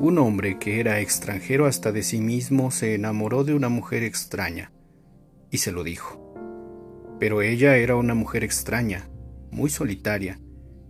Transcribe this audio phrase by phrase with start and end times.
[0.00, 4.72] Un hombre que era extranjero hasta de sí mismo se enamoró de una mujer extraña
[5.50, 6.20] y se lo dijo.
[7.20, 9.08] Pero ella era una mujer extraña,
[9.52, 10.40] muy solitaria,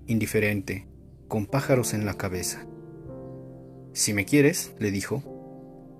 [0.06, 0.88] indiferente,
[1.29, 2.66] con pájaros en la cabeza.
[3.93, 5.23] Si me quieres, le dijo,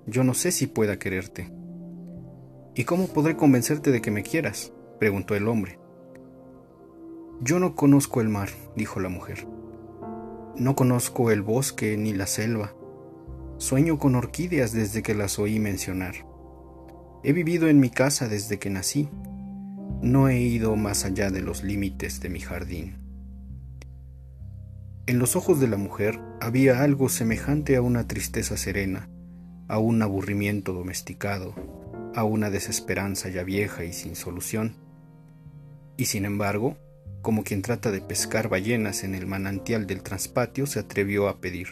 [0.07, 1.51] yo no sé si pueda quererte.
[2.73, 4.73] ¿Y cómo podré convencerte de que me quieras?
[4.99, 5.79] preguntó el hombre.
[7.39, 9.47] Yo no conozco el mar, dijo la mujer.
[10.55, 12.73] No conozco el bosque ni la selva.
[13.65, 16.13] Sueño con orquídeas desde que las oí mencionar.
[17.23, 19.09] He vivido en mi casa desde que nací.
[20.03, 22.97] No he ido más allá de los límites de mi jardín.
[25.07, 29.09] En los ojos de la mujer había algo semejante a una tristeza serena,
[29.67, 31.55] a un aburrimiento domesticado,
[32.13, 34.75] a una desesperanza ya vieja y sin solución.
[35.97, 36.77] Y sin embargo,
[37.23, 41.69] como quien trata de pescar ballenas en el manantial del transpatio, se atrevió a pedir.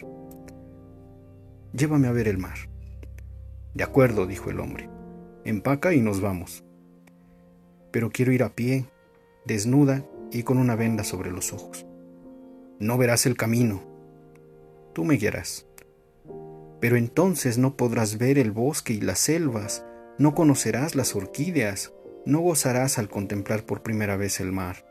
[1.76, 2.56] Llévame a ver el mar.
[3.74, 4.88] De acuerdo, dijo el hombre.
[5.44, 6.64] Empaca y nos vamos.
[7.90, 8.86] Pero quiero ir a pie,
[9.44, 11.84] desnuda y con una venda sobre los ojos.
[12.78, 13.82] No verás el camino.
[14.92, 15.66] Tú me guiarás.
[16.80, 19.84] Pero entonces no podrás ver el bosque y las selvas,
[20.16, 21.92] no conocerás las orquídeas,
[22.24, 24.86] no gozarás al contemplar por primera vez el mar.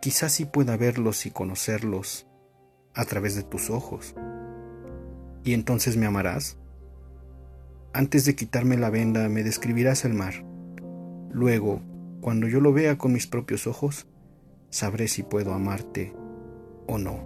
[0.00, 2.28] Quizás sí pueda verlos y conocerlos
[2.94, 4.14] a través de tus ojos
[5.48, 6.58] ¿Y entonces me amarás?
[7.94, 10.44] Antes de quitarme la venda me describirás el mar.
[11.30, 11.80] Luego,
[12.20, 14.06] cuando yo lo vea con mis propios ojos,
[14.68, 16.12] sabré si puedo amarte
[16.86, 17.24] o no.